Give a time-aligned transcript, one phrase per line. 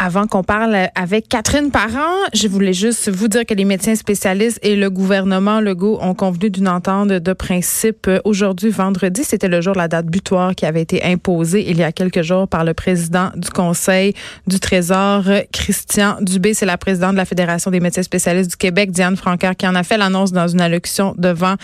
[0.00, 4.60] Avant qu'on parle avec Catherine Parent, je voulais juste vous dire que les médecins spécialistes
[4.62, 9.24] et le gouvernement Legault ont convenu d'une entente de principe aujourd'hui, vendredi.
[9.24, 12.22] C'était le jour de la date butoir qui avait été imposée il y a quelques
[12.22, 14.14] jours par le président du Conseil
[14.46, 16.54] du Trésor, Christian Dubé.
[16.54, 19.74] C'est la présidente de la Fédération des médecins spécialistes du Québec, Diane Francaire, qui en
[19.74, 21.56] a fait l'annonce dans une allocution devant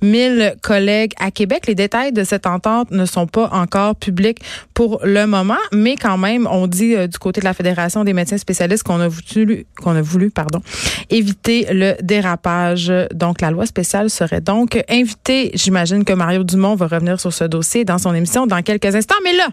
[0.00, 1.66] 1000 collègues à Québec.
[1.66, 4.38] Les détails de cette entente ne sont pas encore publics
[4.72, 8.12] pour le moment, mais quand même, on dit euh, du côté de la Fédération des
[8.12, 10.60] médecins spécialistes qu'on a voulu, qu'on a voulu, pardon,
[11.10, 12.92] éviter le dérapage.
[13.14, 15.50] Donc, la loi spéciale serait donc invitée.
[15.54, 19.16] J'imagine que Mario Dumont va revenir sur ce dossier dans son émission dans quelques instants.
[19.24, 19.48] Mais là,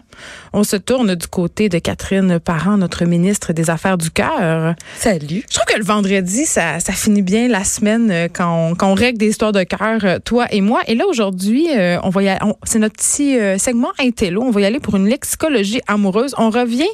[0.52, 4.74] on se tourne du côté de Catherine Parent, notre ministre des Affaires du Cœur.
[4.98, 5.44] Salut.
[5.48, 8.90] Je trouve que le vendredi, ça, ça finit bien la semaine euh, quand on, quand
[8.90, 10.80] on règle des histoires de cœur, euh, toi et moi.
[10.86, 14.42] Et là, aujourd'hui, euh, on va y aller, c'est notre petit segment intello.
[14.42, 16.34] On va y aller pour une lexicologie amoureuse.
[16.38, 16.88] On revient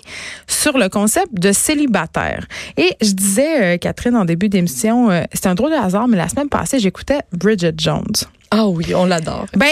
[0.46, 2.46] sur le concept de célibataire.
[2.76, 6.16] Et je disais, euh, Catherine, en début d'émission, euh, c'était un drôle de hasard, mais
[6.16, 8.14] la semaine passée, j'écoutais Bridget Jones.
[8.50, 9.46] Ah oui, on l'adore.
[9.56, 9.68] Ben,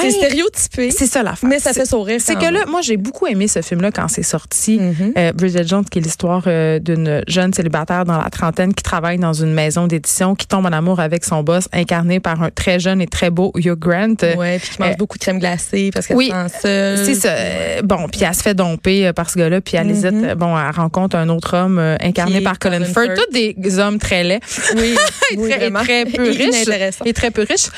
[0.00, 0.90] c'est stéréotypé.
[0.90, 2.20] C'est ça la Mais ça fait sourire.
[2.20, 4.78] C'est que là, moi, j'ai beaucoup aimé ce film-là quand c'est sorti.
[4.78, 5.12] Mm-hmm.
[5.16, 9.18] Euh, Bridget Jones, qui est l'histoire euh, d'une jeune célibataire dans la trentaine qui travaille
[9.18, 12.78] dans une maison d'édition, qui tombe en amour avec son boss, incarné par un très
[12.78, 14.16] jeune et très beau Hugh Grant.
[14.36, 17.04] Ouais, puis qui mange euh, beaucoup de crème glacée parce qu'elle oui, se sent seule.
[17.04, 17.82] C'est ça.
[17.82, 19.90] Bon, puis elle se fait domper par ce gars-là, puis elle mm-hmm.
[19.90, 20.38] hésite.
[20.38, 23.14] Bon, elle rencontre un autre homme incarné par Colin, Firth.
[23.14, 24.40] Tous des hommes très laids.
[24.76, 24.94] Oui,
[25.32, 27.00] et, très, très, peu riches.
[27.04, 27.70] Et très peu riches.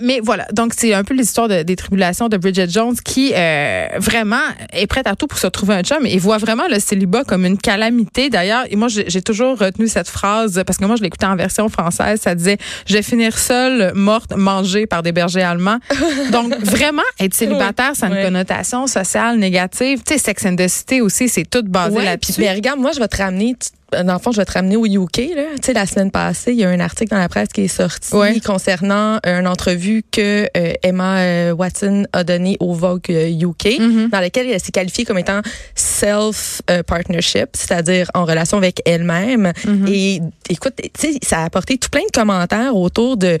[0.00, 3.86] mais voilà, donc c'est un peu l'histoire de, des tribulations de Bridget Jones qui euh,
[3.98, 4.36] vraiment
[4.72, 7.44] est prête à tout pour se trouver un chum et voit vraiment le célibat comme
[7.44, 8.30] une calamité.
[8.30, 11.68] D'ailleurs, et moi j'ai toujours retenu cette phrase parce que moi je l'écoutais en version
[11.68, 15.78] française, ça disait je vais finir seule, morte, mangée par des bergers allemands.
[16.32, 20.00] Donc vraiment être célibataire, ça a une connotation sociale négative.
[20.06, 22.32] Tu sais Sex and the City aussi, c'est tout basé là-dessus.
[22.38, 23.54] Mais regarde, moi je vais te ramener
[23.92, 25.34] dans le fond, je vais te ramener au UK.
[25.34, 25.44] Là.
[25.56, 27.68] Tu sais, la semaine passée, il y a un article dans la presse qui est
[27.68, 33.48] sorti concernant une entrevue que euh, Emma euh, Watson a donnée au Vogue UK, euh,
[33.48, 34.10] mm-hmm.
[34.10, 35.40] dans laquelle elle s'est qualifiée comme étant
[35.74, 39.52] self-partnership, c'est-à-dire en relation avec elle-même.
[39.64, 39.92] Mm-hmm.
[39.92, 43.38] Et écoute, tu sais, ça a apporté tout plein de commentaires autour de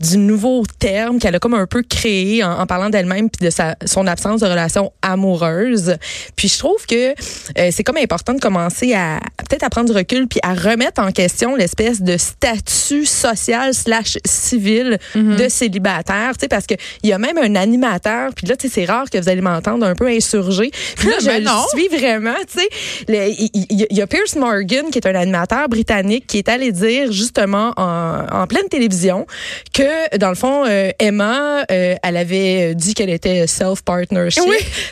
[0.00, 3.76] du nouveau terme qu'elle a comme un peu créé en, parlant d'elle-même puis de sa,
[3.84, 5.96] son absence de relation amoureuse.
[6.36, 9.96] Puis je trouve que euh, c'est comme important de commencer à peut-être à prendre du
[9.96, 15.36] recul puis à remettre en question l'espèce de statut social slash civil mm-hmm.
[15.36, 18.68] de célibataire, tu sais parce que il y a même un animateur puis là tu
[18.68, 20.70] sais c'est rare que vous allez m'entendre un peu insurgé.
[20.96, 22.68] Puis là je le suis vraiment, tu sais
[23.08, 27.72] il y, a Pierce Morgan qui est un animateur britannique qui est allé dire justement
[27.76, 29.26] en, en pleine télévision
[29.72, 29.87] que
[30.18, 34.42] dans le fond, euh, Emma, euh, elle avait dit qu'elle était self-partnership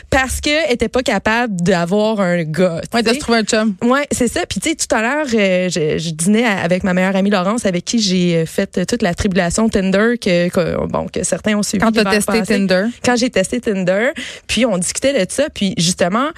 [0.09, 2.81] parce qu'elle était pas capable d'avoir un gars.
[2.93, 3.75] Ouais, de se trouver un chum.
[3.81, 4.45] Ouais, c'est ça.
[4.47, 7.85] Puis tu sais, tout à l'heure, euh, je, dînais avec ma meilleure amie Laurence, avec
[7.85, 11.83] qui j'ai fait toute la tribulation Tinder que, bon que certains ont suivi.
[11.83, 12.85] Quand tu as testé Tinder.
[13.03, 14.11] Quand j'ai testé Tinder,
[14.47, 16.29] puis on discutait de ça, puis justement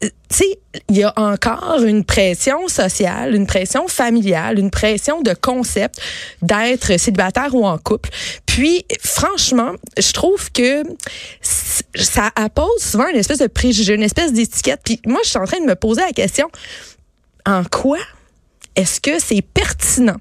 [0.00, 5.34] tu sais, il y a encore une pression sociale, une pression familiale, une pression de
[5.34, 6.00] concept
[6.42, 8.10] d'être célibataire ou en couple.
[8.46, 10.82] Puis, franchement, je trouve que
[11.42, 14.80] ça appose souvent une espèce de préjugé, une espèce d'étiquette.
[14.84, 16.48] Puis moi, je suis en train de me poser la question,
[17.44, 17.98] en quoi
[18.76, 20.20] est-ce que c'est pertinent?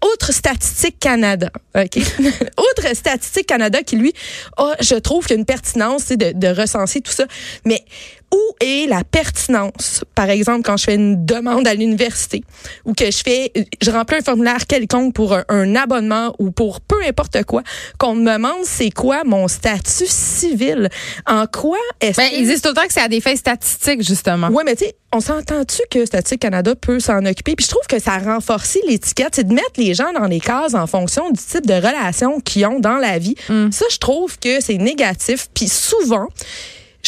[0.00, 1.96] Autre statistique Canada, OK?
[2.56, 4.12] Autre statistique Canada qui, lui,
[4.56, 7.26] a, je trouve qu'il y a une pertinence de, de recenser tout ça.
[7.64, 7.84] Mais
[8.32, 12.42] où est la pertinence, par exemple, quand je fais une demande à l'université
[12.84, 16.96] ou que je fais, je remplis un formulaire quelconque pour un, abonnement ou pour peu
[17.06, 17.62] importe quoi,
[17.98, 20.88] qu'on me demande c'est quoi mon statut civil,
[21.26, 24.02] en quoi est-ce ben, ils disent tout le temps que c'est à des fins statistiques,
[24.02, 24.48] justement.
[24.50, 27.56] Oui, mais tu sais, on s'entend-tu que Statistique Canada peut s'en occuper?
[27.56, 30.40] Puis je trouve que ça a renforcé l'étiquette, c'est de mettre les gens dans les
[30.40, 33.34] cases en fonction du type de relation qu'ils ont dans la vie.
[33.48, 33.70] Mm.
[33.70, 35.48] Ça, je trouve que c'est négatif.
[35.54, 36.28] Puis souvent,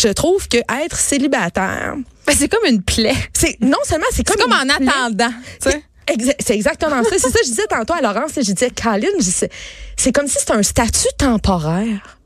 [0.00, 3.14] je trouve que être célibataire, ben, c'est comme une plaie.
[3.32, 5.32] C'est non seulement c'est comme, comme en attendant.
[5.60, 7.10] C'est exactement ça.
[7.12, 8.32] C'est ça que je disais tantôt à Laurence.
[8.36, 12.18] Je disais, Caroline, c'est comme si c'était un statut temporaire.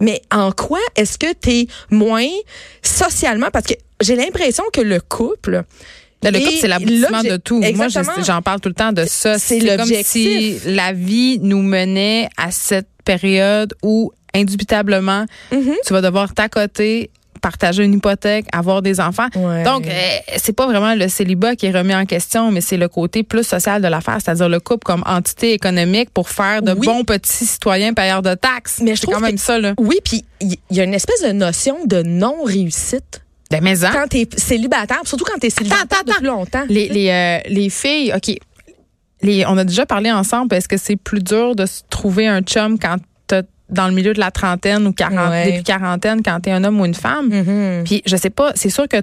[0.00, 2.28] Mais en quoi est-ce que tu es moins
[2.82, 3.50] socialement?
[3.52, 5.62] Parce que j'ai l'impression que le couple,
[6.24, 7.60] le couple, c'est l'aboutissement de tout.
[7.74, 9.38] Moi, j'en parle tout le temps de ça.
[9.38, 15.74] C'est comme si la vie nous menait à cette période où indubitablement, mm-hmm.
[15.86, 17.10] tu vas devoir t'accoter
[17.42, 19.26] partager une hypothèque, avoir des enfants.
[19.34, 19.64] Ouais.
[19.64, 19.90] Donc, euh,
[20.38, 23.42] c'est pas vraiment le célibat qui est remis en question, mais c'est le côté plus
[23.42, 26.86] social de l'affaire, c'est-à-dire le couple comme entité économique pour faire de Oui.
[26.86, 28.80] bons petits citoyens payeurs de taxes.
[28.82, 29.74] Mais je trouve quand même que- ça, là.
[29.78, 33.90] Oui, puis il y, a une espèce de notion de non-réussite Ben, mais hein?
[33.92, 36.64] quand t'es célibataire, surtout quand t'es célibataire attends, depuis longtemps.
[36.68, 38.36] Les, les, euh, les filles, OK.
[39.22, 40.54] Les, on a déjà parlé ensemble.
[40.54, 42.96] Est-ce que c'est plus dur de se trouver un chum quand
[43.72, 45.50] dans le milieu de la trentaine ou 40, Ouais.
[45.50, 47.28] début quarantaine, quand t'es un homme ou une femme?
[47.28, 47.84] Mhm.
[47.84, 48.98] Puis je sais pas, c'est sûr que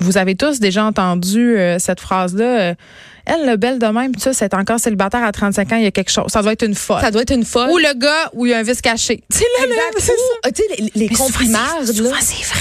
[0.00, 2.44] vous avez tous déjà entendu euh, cette phrase-là.
[2.70, 2.74] euh,
[3.26, 5.90] elle, le belle de même, ça, c'est encore célibataire à 35 ans, il y a
[5.90, 6.26] quelque chose.
[6.28, 7.00] Ça doit être une folle.
[7.00, 7.70] Ça doit être une folle.
[7.70, 9.22] Ou le gars où il y a un vice caché.
[9.32, 9.44] Tu sais,
[10.42, 12.60] ah, tu sais, les, les Mais souvent, c'est- vrai.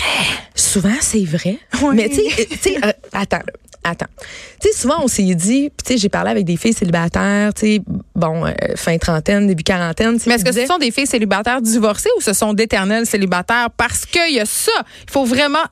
[0.56, 1.58] souvent, c'est vrai.
[1.82, 1.96] Oui.
[1.96, 2.16] Mais tu
[2.62, 3.42] sais, euh, tu attends,
[3.84, 4.08] attends.
[4.62, 7.62] Tu sais, souvent, on s'est dit, tu sais, j'ai parlé avec des filles célibataires, tu
[7.62, 7.82] sais,
[8.16, 10.18] bon, euh, fin trentaine, début quarantaine.
[10.26, 13.70] Mais est-ce que ce sont des filles célibataires divorcées ou ce sont d'éternels célibataires?
[13.76, 14.72] Parce qu'il y a ça.
[15.08, 15.64] Il faut vraiment.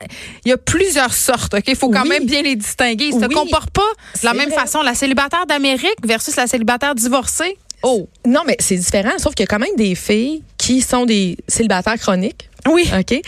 [0.45, 1.63] Il y a plusieurs sortes, OK?
[1.67, 2.09] Il faut quand Oui.
[2.09, 3.05] même bien les distinguer.
[3.05, 3.33] Ils se Oui.
[3.33, 3.81] comportent pas
[4.21, 4.59] de la même vrai.
[4.59, 4.81] façon.
[4.81, 7.57] La célibataire d'Amérique versus la célibataire divorcée?
[7.83, 8.07] Oh.
[8.27, 11.37] Non, mais c'est différent, sauf qu'il y a quand même des filles qui sont des
[11.47, 12.87] célibataires chroniques, Oui.
[12.97, 13.19] OK,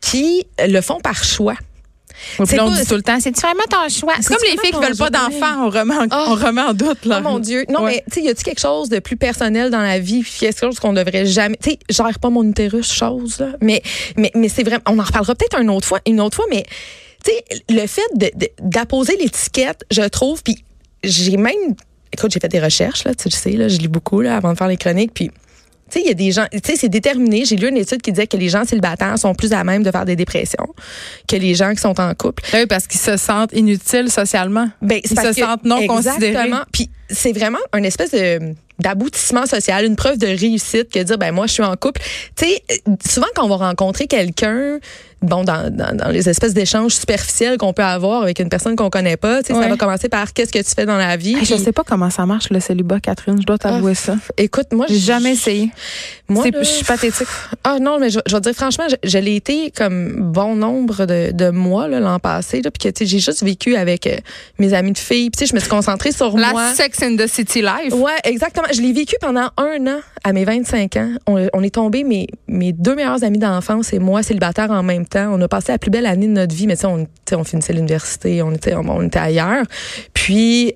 [0.00, 1.54] qui le font par choix.
[2.38, 4.14] Oui, puis là, on dit tout le temps, c'est vraiment ton choix.
[4.20, 6.24] C'est comme les filles qui veulent pas d'enfants, on remet en, Oh.
[6.28, 7.04] on remet en doute.
[7.04, 7.18] Là.
[7.20, 7.64] Oh mon Dieu.
[7.68, 7.92] Non, Ouais.
[7.92, 10.22] mais tu sais, y a-tu quelque chose de plus personnel dans la vie?
[10.22, 11.56] Puis quelque chose qu'on devrait jamais.
[11.62, 13.48] Tu sais, gère pas mon utérus, chose, là.
[13.60, 13.82] Mais,
[14.16, 14.82] mais, mais c'est vraiment.
[14.88, 16.64] On en reparlera peut-être une autre fois, une autre fois, mais
[17.24, 18.02] tu sais, le fait
[18.60, 20.64] d'apposer l'étiquette, je trouve, puis
[21.04, 21.54] j'ai même.
[22.12, 24.52] Écoute, j'ai fait des recherches, là, tu le sais, là, je lis beaucoup, là, avant
[24.52, 25.30] de faire les chroniques, puis.
[25.90, 27.44] Tu sais, il y a des gens, tu sais, c'est déterminé.
[27.44, 29.90] J'ai lu une étude qui disait que les gens célibataires sont plus à même de
[29.90, 30.68] faire des dépressions
[31.28, 32.42] que les gens qui sont en couple.
[32.54, 34.68] Oui, parce qu'ils se sentent inutiles socialement.
[34.82, 36.28] Ben, Ils se que- sentent non considérés.
[36.28, 36.60] Exactement.
[36.72, 41.32] Puis c'est vraiment un espèce de d'aboutissement social, une preuve de réussite que dire ben
[41.32, 42.00] moi je suis en couple.
[42.34, 42.62] Tu sais,
[43.06, 44.78] souvent quand on va rencontrer quelqu'un
[45.22, 48.90] bon dans, dans, dans les espèces d'échanges superficiels qu'on peut avoir avec une personne qu'on
[48.90, 49.64] connaît pas, tu sais Ouais.
[49.64, 51.34] ça va commencer par qu'est-ce que tu fais dans la vie.
[51.36, 53.36] Hey, je Puis, sais pas comment ça marche le célibat, Catherine.
[53.40, 54.16] Je dois t'avouer ça.
[54.36, 55.70] Écoute, moi J'ai jamais essayé.
[56.30, 57.26] Moi, je suis pathétique.
[57.64, 60.54] Ah non, mais je, je vais te dire franchement, je, je l'ai été comme bon
[60.54, 63.76] nombre de, de mois là, l'an passé, là, puis que tu sais, j'ai juste vécu
[63.76, 64.16] avec euh,
[64.58, 65.30] mes amis de filles.
[65.30, 66.72] Puis tu sais, je me suis concentrée sur La moi.
[66.74, 67.92] Sex in the City Life.
[67.94, 68.68] Ouais, exactement.
[68.72, 71.12] Je l'ai vécu pendant un an à mes 25 ans.
[71.26, 75.06] On, on est tombés, mes, mes deux meilleurs amis d'enfance et moi, célibataire en même
[75.06, 75.30] temps.
[75.32, 77.44] On a passé la plus belle année de notre vie, mais tu sais, on, on
[77.44, 79.64] finissait l'université, on était, on, on était ailleurs.
[80.14, 80.19] Puis,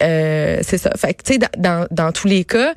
[0.02, 0.90] euh, c'est ça.
[0.96, 2.72] Fait que, tu sais, dans, dans, tous les cas,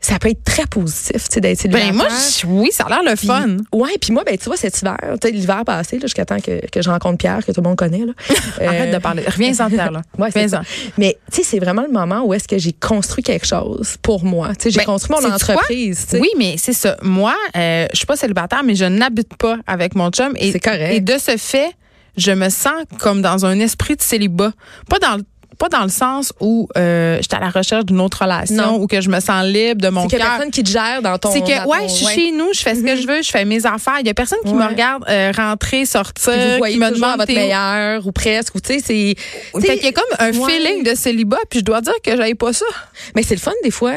[0.00, 1.90] ça peut être très positif, tu sais, d'être célibataire.
[1.90, 3.56] Ben moi, je- oui, ça a l'air le Puis- fun.
[3.72, 6.38] Ouais, puis moi, ben tu vois, cet hiver, tu sais, l'hiver passé, là, jusqu'à temps
[6.38, 8.12] que, que je rencontre Pierre, que tout le monde connaît, là.
[8.66, 9.22] Arrête de parler.
[9.26, 10.02] Reviens-en Pierre, là.
[10.18, 10.62] Ouais, c'est ça.
[10.98, 14.24] Mais tu sais, c'est vraiment le moment où est-ce que j'ai construit quelque chose pour
[14.24, 14.48] moi.
[14.56, 16.06] Tu sais, j'ai Ben, construit mon entreprise.
[16.12, 16.96] Oui, mais c'est ça.
[17.02, 20.32] Moi, euh, je suis pas célibataire, mais je n'habite pas avec mon chum.
[20.36, 20.92] Et, C'est correct.
[20.94, 21.70] Et de ce fait,
[22.16, 24.52] je me sens comme dans un esprit de célibat.
[24.88, 25.22] Pas dans le
[25.56, 28.74] pas dans le sens où euh, j'étais à la recherche d'une autre relation Non.
[28.80, 30.34] ou que je me sens libre de mon C'est qu'il y a cœur.
[30.36, 31.32] personne qui te gère dans ton.
[31.32, 33.30] C'est que, ouais, ton- je suis chez nous, je fais ce que je veux, je
[33.30, 33.98] fais mes affaires.
[34.00, 36.86] Il y a personne qui me regarde euh, rentrer, sortir, Puis vous voyez qui me
[36.86, 38.54] à demande votre meilleur ou presque.
[38.54, 39.14] Ou tu sais, c'est.
[39.60, 40.50] Fait qu'il y a comme un ouais.
[40.50, 42.66] feeling de célibat, puis je dois dire que j'aille pas ça.
[43.14, 43.94] Mais c'est le fun des fois.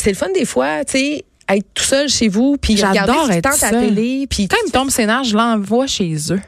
[0.00, 3.52] C'est le fun des fois, tu sais, être tout seul chez vous, puis J'adore être
[3.54, 3.70] seule.
[3.88, 4.46] télé, puis.
[4.48, 6.40] Quand il me tombe scénar, je l'envoie chez eux.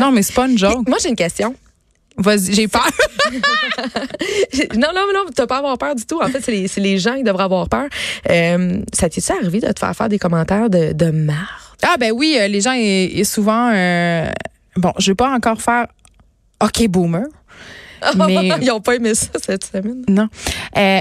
[0.00, 0.86] non, mais c'est pas une joke.
[0.88, 1.54] Moi, j'ai une question.
[2.16, 2.86] Vas-y, j'ai peur.
[4.76, 6.20] non, non, non, tu pas à avoir peur du tout.
[6.20, 7.86] En fait, c'est les, les gens qui devraient avoir peur.
[8.30, 11.76] Euh, ça t'est-tu arrivé de te faire faire des commentaires de, de marre?
[11.82, 14.30] Ah ben oui, euh, les gens et, et souvent euh,
[14.76, 15.86] bon, je vais pas encore faire
[16.62, 17.24] OK boomer.
[18.16, 20.04] Mais- Ils ont pas aimé ça cette semaine.
[20.08, 20.28] Non.
[20.76, 21.00] Euh,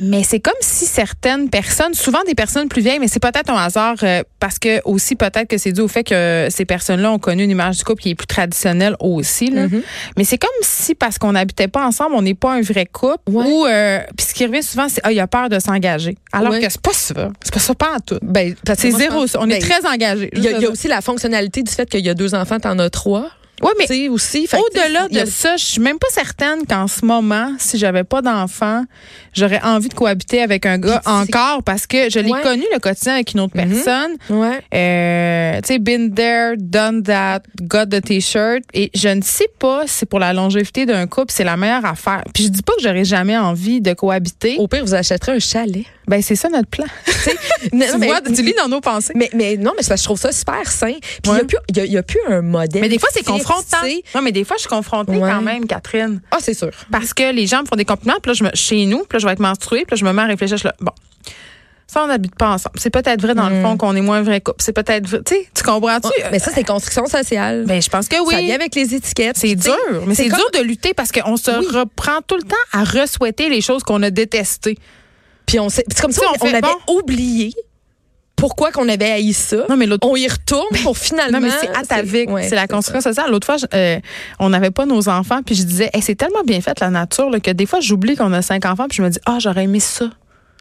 [0.00, 3.56] mais c'est comme si certaines personnes, souvent des personnes plus vieilles, mais c'est peut-être un
[3.56, 7.18] hasard euh, parce que aussi peut-être que c'est dû au fait que ces personnes-là ont
[7.18, 9.50] connu une image du couple qui est plus traditionnelle aussi.
[9.50, 9.66] Là.
[9.68, 9.82] Mhm.
[10.16, 13.18] Mais c'est comme si parce qu'on n'habitait pas ensemble, on n'est pas un vrai couple.
[13.30, 16.16] Ou euh, puis ce qui revient souvent, c'est ah il a peur de s'engager.
[16.32, 16.60] Alors Ouais.
[16.60, 17.30] que c'est pas ça.
[17.42, 18.18] C'est pas ça pas en tout.
[18.22, 19.20] Ben, C'est zéro.
[19.20, 19.36] pense-.
[19.38, 20.30] On est ben, très engagés.
[20.34, 22.78] Il y, y a aussi la fonctionnalité du fait qu'il y a deux enfants, t'en
[22.78, 23.30] as trois.
[23.62, 24.48] Ouais, mais aussi.
[24.52, 28.20] Au-delà a- de ça, je suis même pas certaine qu'en ce moment, si j'avais pas
[28.22, 28.84] d'enfant,
[29.34, 32.42] j'aurais envie de cohabiter avec un gars encore parce que je l'ai Ouais.
[32.42, 33.68] connu le quotidien avec une autre Mhm.
[33.70, 34.16] personne.
[34.30, 34.60] Ouais.
[34.74, 38.62] Euh, tu sais, been there, done that, got the t-shirt.
[38.74, 42.24] Et je ne sais pas si pour la longévité d'un couple, c'est la meilleure affaire.
[42.34, 44.56] Puis je dis pas que j'aurais jamais envie de cohabiter.
[44.58, 45.84] Au pire, vous achèterez un chalet.
[46.08, 46.84] Ben, c'est ça notre plan.
[47.72, 49.12] Non, tu mais- vois, tu lis dans nos pensées.
[49.14, 50.94] Mais, mais non, mais je trouve ça super sain.
[51.00, 51.38] Puis il Ouais.
[51.92, 52.82] y a a, plus un modèle.
[52.82, 53.86] Mais des fois, c'est fixe, confrontant.
[54.14, 55.30] Non, mais des fois, je suis confrontée Ouais.
[55.30, 56.20] quand même, Catherine.
[56.30, 56.70] Ah, c'est sûr.
[56.90, 59.14] Parce que les gens me font des compliments, puis là, je me, chez nous, puis
[59.14, 60.74] là, je vais être menstruée, puis là, je me mets à réfléchir, je suis là,
[60.80, 60.92] bon,
[61.88, 62.78] Ça, on n'habite pas ensemble.
[62.80, 63.62] C'est peut-être vrai dans le Hmm.
[63.62, 64.62] fond qu'on est moins vrai couple.
[64.62, 65.20] C'est peut-être vrai.
[65.26, 66.08] Tu sais, tu comprends-tu?
[66.30, 67.64] Mais ça, c'est construction sociale.
[67.66, 68.32] Ben, je pense que oui.
[68.34, 69.36] Ça vient avec les étiquettes.
[69.36, 71.66] C'est dur, mais c'est comme- dur de lutter parce qu'on se Oui.
[71.70, 74.78] reprend tout le temps à re-souhaiter les choses qu'on a détestées.
[75.44, 76.94] Puis on c'est comme sais, on, on fait, avait bon.
[76.94, 77.52] oublié
[78.36, 79.64] pourquoi qu'on avait haï ça?
[79.68, 81.38] Non, mais on y retourne pour finalement.
[81.40, 82.30] Non, mais c'est atavique.
[82.30, 83.30] ouais, c'est la construction sociale.
[83.30, 84.00] L'autre fois, je- euh,
[84.40, 87.30] on n'avait pas nos enfants, puis je disais, Hey, c'est tellement bien fait, la nature,
[87.30, 89.64] là, que des fois, j'oublie qu'on a cinq enfants, puis je me dis, ah, j'aurais
[89.64, 90.06] aimé ça.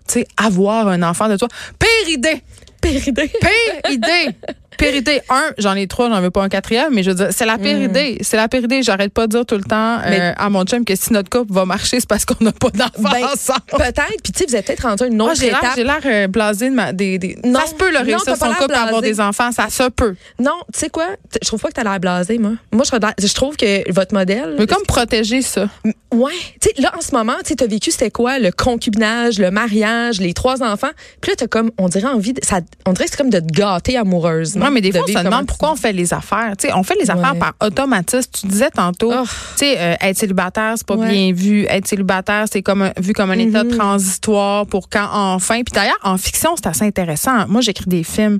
[0.08, 1.48] Tu sais, avoir un enfant de toi.
[1.80, 2.44] Pire idée!
[2.82, 3.28] Péridé.
[3.40, 4.36] Pire idée!
[4.78, 5.22] Pire idée.
[5.30, 7.58] Un, j'en ai trois, j'en veux pas un quatrième, mais je veux dire, c'est la
[7.58, 8.18] pire idée.
[8.22, 8.82] C'est la pire idée.
[8.84, 11.30] J'arrête pas de dire tout le temps euh, Mais- à mon chum que si notre
[11.30, 13.60] couple va marcher, c'est parce qu'on n'a pas d'enfants Ben, ensemble.
[13.70, 14.22] Peut-être.
[14.24, 15.72] Puis tu sais, vous êtes peut-être rendu à une Ah, autre j'ai l'air, étape.
[15.76, 17.60] j'ai l'air euh, blasé de ma, des, des- Non.
[17.60, 19.14] Ça se peut le réussir son couple, avoir blasé.
[19.14, 20.16] des enfants, ça se peut.
[20.40, 21.08] Non, tu sais quoi?
[21.42, 22.54] Je trouve pas que t'as l'air blasé, moi.
[22.72, 24.56] Moi, je, trouve que votre modèle.
[24.58, 25.68] Mais comme protéger ça.
[26.14, 26.32] Ouais.
[26.60, 28.40] Tu sais, là, en ce moment, tu t'as vécu, c'était quoi?
[28.40, 30.90] Le concubinage, le mariage, les trois enfants.
[31.22, 33.40] Puis là, t'as comme, on dirait envie, de, ça, on dirait que c'est comme de
[33.40, 34.61] te gâter amoureusement.
[34.62, 36.54] Non, mais des de fois, on se demande pourquoi on fait les affaires.
[36.58, 37.40] Tu sais, on fait les affaires Ouais.
[37.40, 38.30] par automatisme.
[38.32, 39.24] Tu disais tantôt, Oh.
[39.24, 41.10] tu sais, euh, être célibataire, c'est pas Ouais.
[41.10, 41.66] bien vu.
[41.70, 45.56] Être célibataire, c'est comme un- vu comme un état transitoire pour quand enfin.
[45.64, 47.48] Puis d'ailleurs, en fiction, c'est assez intéressant.
[47.48, 48.38] Moi, j'écris des films.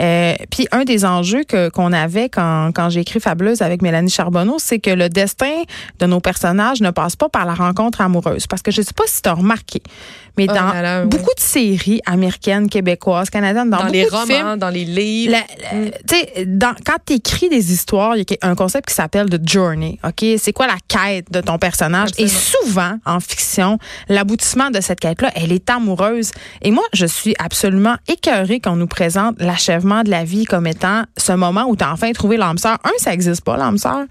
[0.00, 4.10] Euh, puis un des enjeux que qu'on avait quand, quand j'ai écrit Fabuleuse avec Mélanie
[4.10, 5.62] Charbonneau, c'est que le destin
[5.98, 8.46] de nos personnages ne passe pas par la rencontre amoureuse.
[8.46, 9.82] Parce que je sais pas si tu as remarqué,
[10.36, 11.08] mais Oh dans là là, oui.
[11.08, 15.32] beaucoup de séries américaines, québécoises, canadiennes, dans, dans les de romans, films, dans les livres.
[15.32, 18.88] la- la- tu sais, dans- quand tu écris des histoires, il y a un concept
[18.88, 19.98] qui s'appelle de journey.
[20.04, 20.24] OK?
[20.38, 22.10] C'est quoi la quête de ton personnage?
[22.18, 23.78] Et souvent, en fiction,
[24.08, 26.30] l'aboutissement de cette quête-là, elle est amoureuse.
[26.62, 31.02] Et moi, je suis absolument écœurée qu'on nous présente l'achèvement de la vie comme étant
[31.16, 32.78] ce moment où tu as enfin trouvé l'âme sœur.
[32.84, 34.04] Un, ça n'existe pas, l'âme sœur.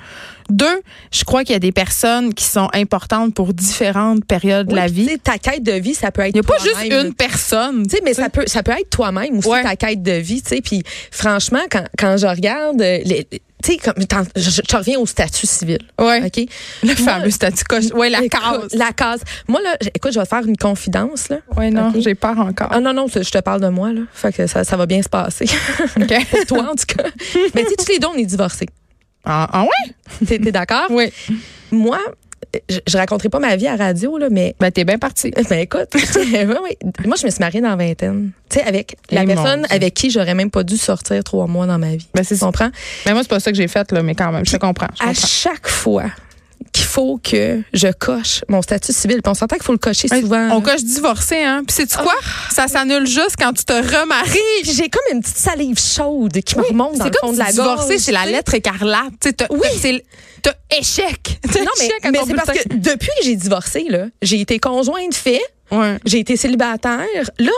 [0.49, 4.75] Deux, je crois qu'il y a des personnes qui sont importantes pour différentes périodes de
[4.75, 5.17] la vie.
[5.23, 7.87] Ta quête de vie, ça peut être Il n'y a pas juste une personne.
[7.87, 9.63] Tu sais, mais ça peut, ça peut être toi-même aussi, Ouais.
[9.63, 10.43] ta quête de vie.
[10.63, 13.27] Puis, franchement, quand, quand je regarde, euh, les,
[13.63, 15.79] tu sais, comme, t'en- je, je reviens au statut civil.
[15.99, 16.23] Ouais.
[16.25, 16.45] OK?
[16.83, 17.63] Le Moi, fameux statut.
[17.95, 18.67] Ouais, la case.
[18.73, 19.21] La case.
[19.47, 21.37] Moi, là, écoute, je vais te faire une confidence, là.
[21.57, 22.67] Ouais, non, j'ai peur encore.
[22.69, 24.01] Ah non, non, je te parle de moi, là.
[24.13, 25.45] Fait que ça, ça va bien se passer.
[25.99, 26.13] OK.
[26.31, 27.09] Pour toi, en tout cas.
[27.55, 28.67] Mais tu sais, tous les deux, on est divorcés.
[29.25, 30.25] Ah, ah ouais?
[30.27, 30.87] T'es d'accord?
[30.89, 31.11] Oui.
[31.71, 31.99] Moi,
[32.69, 35.31] je, je raconterai pas ma vie à radio, là, mais Ben, t'es bien parti.
[35.49, 36.77] Ben écoute, ouais, ouais.
[37.05, 38.31] moi je me suis mariée dans la vingtaine.
[38.49, 41.65] Tu sais, avec la Eh, personne avec qui j'aurais même pas dû sortir trois mois
[41.65, 42.07] dans ma vie.
[42.13, 42.69] Ben, c'est Tu comprends?
[43.05, 44.87] Mais moi, c'est pas ça que j'ai fait, là, mais quand même, je te comprends.
[44.95, 45.27] je À comprends.
[45.27, 46.05] chaque fois
[46.73, 50.07] qu'il faut que je coche mon statut civil, puis on s'entend qu'il faut le cocher
[50.07, 50.49] souvent.
[50.51, 50.71] On là.
[50.71, 51.63] coche divorcé, hein?
[51.65, 52.13] Puis c'est-tu quoi?
[52.51, 54.39] Ça s'annule juste quand tu te Puis remaries.
[54.63, 57.45] j'ai comme une petite salive chaude qui me remonte dans C'est le fond de la
[57.47, 58.01] si divorcé, gorge.
[58.01, 59.13] c'est la tu lettre écarlate.
[59.21, 59.59] Tu t'as- Oui.
[59.61, 60.03] t'as- c'est-
[60.79, 61.39] échec.
[61.55, 65.15] Non, mais, échec mais c'est parce que depuis que j'ai divorcé, là, j'ai été conjointe
[65.15, 65.97] fait, Ouais.
[66.05, 67.05] j'ai été célibataire.
[67.39, 67.51] Là,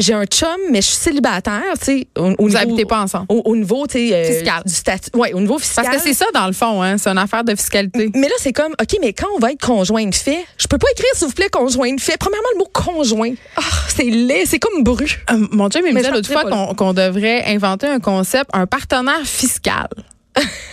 [0.00, 3.00] j'ai un chum, mais je suis célibataire, tu sais, au, au Vous niveau- habitez pas
[3.02, 3.26] ensemble?
[3.28, 4.62] Au, au niveau, tu sais, euh, Fiscal.
[4.66, 5.10] du statut.
[5.14, 5.84] Ouais, au niveau fiscal.
[5.84, 6.98] Parce que c'est ça, dans le fond, hein?
[6.98, 8.10] C'est une affaire de fiscalité.
[8.14, 10.78] Mais là, c'est comme, OK, mais quand on va être conjoint de fait, je peux
[10.78, 12.16] pas écrire, s'il vous plaît, conjoint de fait.
[12.18, 13.34] Premièrement, le mot conjoint.
[13.56, 15.04] Ah, c'est laid, c'est comme bru.
[15.30, 18.50] Euh, mon Dieu, mais il me Mais l'autre dirais fois qu'on devrait inventer un concept,
[18.52, 19.88] un partenaire fiscal.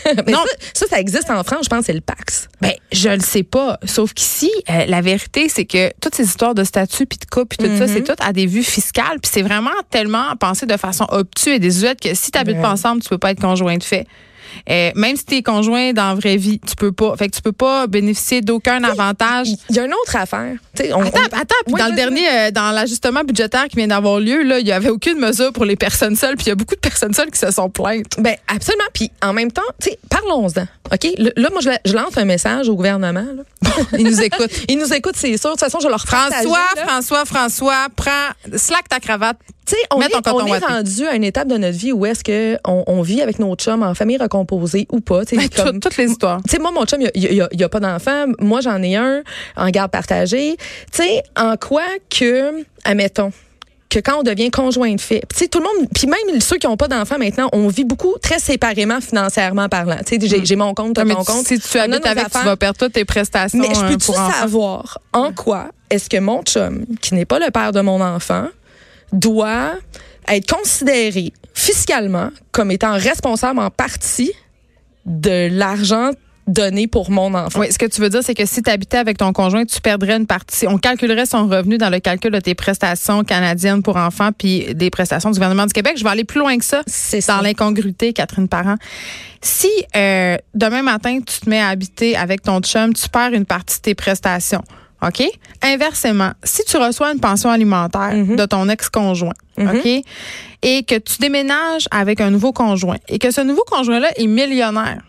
[0.25, 0.39] Mais Non.
[0.73, 2.47] ça, ça, ça existe en France, je pense, c'est le Pax.
[2.61, 3.79] Ben, je le sais pas.
[3.85, 7.55] Sauf qu'ici, euh, la vérité, c'est que toutes ces histoires de statut puis de couple
[7.57, 9.19] puis tout ça, c'est tout à des vues fiscales.
[9.21, 13.01] Puis c'est vraiment tellement pensé de façon obtuse et désuète que si tu pas ensemble,
[13.01, 14.05] tu peux pas être conjoint de fait.
[14.69, 17.15] Euh, même si tu es conjoint dans la vraie vie, tu peux pas.
[17.17, 19.47] Fait que tu peux pas bénéficier d'aucun avantage.
[19.69, 20.55] Il y a une autre affaire.
[20.93, 23.87] On- Attends, on- attends, puis Oui, dans le dernier, euh, dans l'ajustement budgétaire qui vient
[23.87, 26.51] d'avoir lieu, là, il y avait aucune mesure pour les personnes seules, puis il y
[26.51, 28.15] a beaucoup de personnes seules qui se sont plaintes.
[28.19, 28.83] Ben absolument.
[28.93, 29.61] Puis en même temps,
[30.09, 30.65] parlons-en.
[30.93, 31.07] OK?
[31.17, 33.25] Le- Là, moi, je, je lance un message au gouvernement.
[33.35, 33.71] là.
[33.97, 34.51] Ils nous écoutent.
[34.67, 35.49] Ils nous écoutent, c'est sûr.
[35.51, 36.85] De toute façon, je leur François, là.
[36.85, 39.37] François, François, prends, slack ta cravate.
[39.65, 41.91] Tu sais, on Mets est, ton on est rendu à une étape de notre vie
[41.93, 45.21] où est-ce que on, on vit avec nos chums en famille recomposée ou pas.
[45.31, 46.41] Ben, comme- tout- toutes les histoires.
[46.43, 48.25] Tu sais, moi, mon chum, il n'y a pas d'enfant.
[48.39, 49.21] Moi, j'en ai un
[49.55, 50.57] en garde partagée.
[50.91, 53.31] Tu sais, en quoi que, admettons,
[53.91, 56.57] que quand on devient conjoint de fait, tu sais, tout le monde, puis même ceux
[56.57, 59.97] qui n'ont pas d'enfants maintenant, on vit beaucoup très séparément financièrement parlant.
[60.07, 61.45] Tu sais, j'ai mon compte, t'as tu- compte.
[61.45, 64.31] si tu habites avec, tu vas perdre toutes tes prestations Mais je euh, peux-tu enfants?
[64.31, 68.47] savoir en quoi est-ce que mon chum, qui n'est pas le père de mon enfant,
[69.11, 69.73] doit
[70.29, 74.31] être considéré fiscalement comme étant responsable en partie
[75.05, 76.11] de l'argent
[76.51, 77.59] donné pour mon enfant?
[77.59, 79.81] Oui, ce que tu veux dire, c'est que si tu habitais avec ton conjoint, tu
[79.81, 80.67] perdrais une partie.
[80.67, 84.89] On calculerait son revenu dans le calcul de tes prestations canadiennes pour enfants puis des
[84.89, 85.93] prestations du gouvernement du Québec.
[85.97, 86.81] Je vais aller plus loin que ça.
[86.87, 88.75] C'est dans l'incongruité, Catherine Parent.
[89.41, 93.45] Si euh, demain matin, tu te mets à habiter avec ton chum, tu perds une
[93.45, 94.63] partie de tes prestations.
[95.03, 95.23] OK?
[95.63, 98.35] Inversement, si tu reçois une pension alimentaire Mhm.
[98.35, 99.87] de ton ex-conjoint, OK?
[100.63, 105.01] Et que tu déménages avec un nouveau conjoint et que ce nouveau conjoint-là est millionnaire,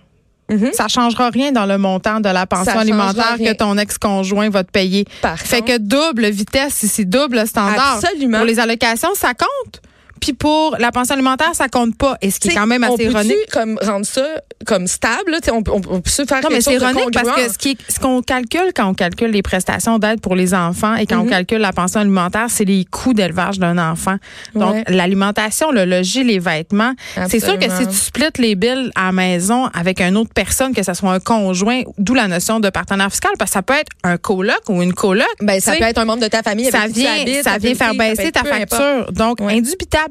[0.52, 0.70] Mhm.
[0.72, 4.64] ça changera rien dans le montant de la pension Ça alimentaire que ton ex-conjoint va
[4.64, 5.04] te payer.
[5.20, 7.98] Par fait contre- que double vitesse ici, double standard.
[8.02, 8.38] Absolument.
[8.38, 9.80] Pour les allocations, ça compte.
[10.22, 12.16] Puis pour la pension alimentaire, ça compte pas.
[12.22, 13.34] Et ce qui est quand même assez ironique.
[13.52, 14.24] comme rendre ça
[14.64, 17.58] comme stable on, on, on peut se faire Non, mais c'est ironique parce que ce
[17.58, 21.04] qui est- ce qu'on calcule quand on calcule les prestations d'aide pour les enfants et
[21.06, 24.16] quand on calcule la pension alimentaire, c'est les coûts d'élevage d'un enfant.
[24.54, 24.84] Donc, Ouais.
[24.88, 26.92] l'alimentation, le logis, les vêtements.
[27.28, 30.72] C'est sûr que si tu splits les billes à la maison avec une autre personne,
[30.74, 33.74] que ce soit un conjoint, d'où la notion de partenaire fiscal, parce que ça peut
[33.74, 35.26] être un coloc ou une coloc.
[35.40, 37.58] ben, ça peut être un membre de ta famille ça avec tu vient, habites, ça
[37.58, 39.12] vient faire ça baisser ta facture.
[39.12, 39.56] Donc, Ouais.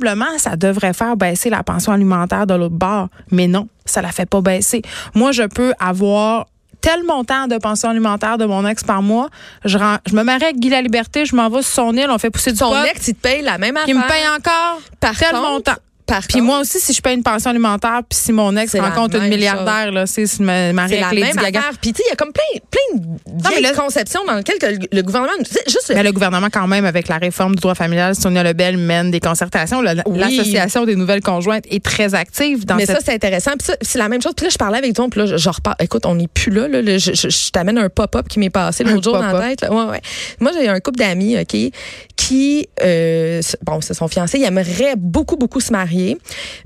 [0.02, 3.10] Indubitablement, ça devrait faire baisser la pension alimentaire de l'autre bord.
[3.32, 4.82] Mais non, ça la fait pas baisser.
[5.14, 6.48] Moi, je peux avoir
[6.82, 9.30] tel montant de pension alimentaire de mon ex par mois.
[9.66, 12.32] Je, me marie avec Guy La Liberté, je m'en vais sur son île, on fait
[12.32, 13.96] pousser du pot, ex, il te paye la même affaire.
[13.96, 15.76] me paye encore Par tel contre, montant.
[16.06, 18.76] Par Puis contre, moi aussi, si je paye une pension alimentaire, puis si mon ex
[18.76, 21.72] rencontre une milliardaire, là, c'est me marie c'est la même affaire.
[21.82, 24.80] Puis, tu sais, il y a comme plein, plein de conceptions dans lesquelles que le,
[24.92, 25.32] le gouvernement.
[25.68, 29.12] Juste, Mais le gouvernement, quand même, avec la réforme du droit familial, Sonia Lebel mène
[29.12, 29.80] des concertations.
[29.82, 30.20] Oui.
[30.20, 33.52] L'Association des nouvelles conjointes est très active dans mais cette ça, c'est intéressant.
[33.58, 34.34] Puis ça, c'est la même chose.
[34.36, 35.76] Puis là, je parlais avec toi, puis là, je, repars.
[35.80, 36.68] Écoute, on n'est plus là.
[36.68, 36.98] là, là.
[36.98, 39.62] je je- je t'amène un pop-up qui m'est passé l'autre jour dans la tête.
[39.62, 39.72] là.
[39.72, 40.02] Ouais, ouais.
[40.40, 41.56] Moi, j'ai un couple d'amis, OK,
[42.28, 46.18] qui, euh, bon, c'est son fiancé, ils aimeraient beaucoup, beaucoup se marier,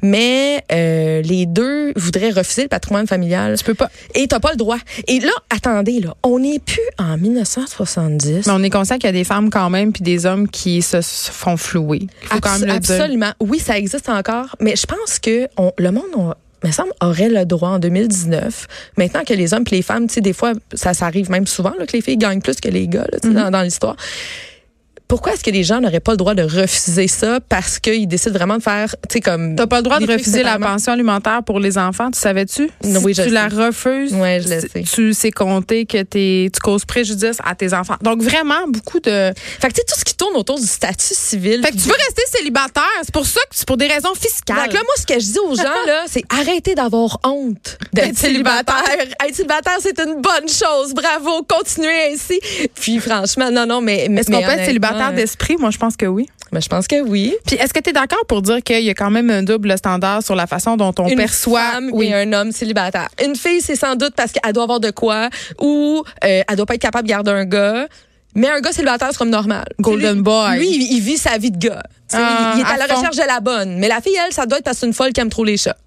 [0.02, 3.58] mais euh, les deux voudraient refuser le patrimoine familial.
[3.58, 3.90] Tu peux pas.
[4.16, 4.78] Et t'as pas le droit.
[5.08, 8.48] Et là, attendez, là, on n'est plus en 1970.
[8.48, 10.82] Mais on est conscient qu'il y a des femmes quand même puis des hommes qui
[10.82, 12.08] se, se font flouer.
[12.24, 12.96] Faut quand même le dire.
[12.96, 13.32] absolument.
[13.40, 16.34] Oui, ça existe encore, mais je pense que on- le monde, on-
[16.64, 18.66] me semble, aurait le droit en 2019.
[18.98, 21.46] Maintenant que les hommes et les femmes, tu sais, des fois, ça, ça arrive même
[21.46, 23.34] souvent là, que les filles gagnent plus que les gars là, Mm-hmm.
[23.34, 23.96] dans, dans l'histoire.
[25.08, 28.34] Pourquoi est-ce que les gens n'auraient pas le droit de refuser ça parce qu'ils décident
[28.34, 29.56] vraiment de faire, tu sais, comme.
[29.56, 32.70] T'as pas le droit de refuser la pension alimentaire pour les enfants, tu savais-tu?
[32.84, 34.84] Si oui, je tu la refuses, je tu- sais.
[34.84, 37.96] tu sais compter que t'es- tu causes préjudice à tes enfants.
[38.02, 39.32] Donc vraiment, beaucoup de...
[39.60, 41.62] Fait que, tu sais, tout ce qui tourne autour du statut civil.
[41.64, 44.58] Fait que tu veux rester célibataire, c'est pour ça que c'est pour des raisons fiscales.
[44.66, 48.18] Donc là, moi, ce que je dis aux gens, là, c'est arrêtez d'avoir honte d'être
[48.18, 48.84] célibataire.
[49.24, 50.94] Être célibataire, c'est une bonne chose.
[50.94, 52.40] Bravo, continuez ainsi.
[52.76, 54.08] Puis franchement, non, non, mais.
[54.10, 55.56] mais Est-ce qu'on peut être célibataire euh, d'esprit?
[55.60, 56.28] Moi, je pense que oui.
[56.52, 57.36] mais je pense que oui.
[57.46, 59.78] Puis est-ce que tu es d'accord pour dire qu'il y a quand même un double
[59.78, 62.08] standard sur la façon dont on Une perçoit femme oui.
[62.08, 63.10] et un homme célibataire?
[63.24, 65.30] Une fille, c'est sans doute parce qu'elle doit avoir de quoi
[65.60, 67.88] ou euh, elle doit pas être capable de garder un gars.
[68.38, 69.66] Mais un gars célibataire, c'est comme normal.
[69.80, 70.58] Golden Lui- boy.
[70.58, 71.84] Lui, il, il vit sa vie de gars.
[72.12, 72.96] Ah, il, il est à, à la fond.
[72.98, 73.78] recherche de la bonne.
[73.80, 75.46] Mais la fille, elle, ça doit être parce que c'est une folle qui aime trop
[75.46, 75.78] les chats.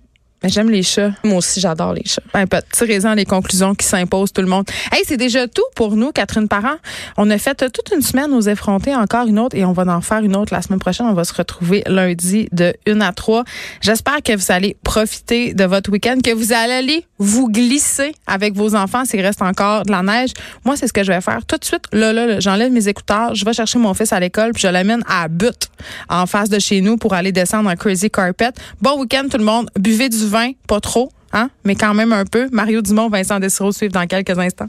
[0.43, 1.13] Mais J'aime les chats.
[1.25, 2.23] Moi aussi, j'adore les chats.
[2.33, 4.65] Ben, pas- tirez-en les conclusions qui s'imposent tout le monde.
[4.93, 6.77] Hey, c'est déjà tout pour nous, Catherine Parent.
[7.17, 10.01] On a fait toute une semaine aux effrontés, encore une autre, et on va en
[10.01, 11.07] faire une autre la semaine prochaine.
[11.07, 13.45] On va se retrouver lundi de 1 à 3.
[13.81, 18.55] J'espère que vous allez profiter de votre week-end, que vous allez aller vous glisser avec
[18.55, 20.31] vos enfants s'il reste encore de la neige.
[20.65, 21.83] Moi, c'est ce que je vais faire tout de suite.
[21.93, 24.69] Là, là, là, j'enlève mes écouteurs, je vais chercher mon fils à l'école, puis je
[24.69, 25.69] l'amène à but
[26.09, 28.51] en face de chez nous pour aller descendre un crazy carpet.
[28.81, 29.69] Bon week-end tout le monde.
[29.79, 32.49] Buvez du vin, pas trop, hein, mais quand même un peu.
[32.53, 34.69] Mario Dumont, Vincent Dessereau suivent dans quelques instants.